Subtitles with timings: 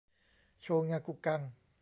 [0.61, 1.41] โชงะกุกัง